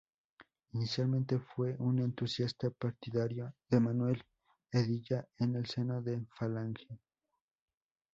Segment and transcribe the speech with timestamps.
[0.73, 4.23] Inicialmente fue un entusiasta partidario de Manuel
[4.71, 6.87] Hedilla en el seno de Falange.